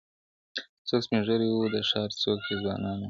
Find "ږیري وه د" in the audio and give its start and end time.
1.27-1.75